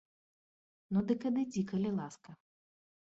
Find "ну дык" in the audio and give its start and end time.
0.95-1.21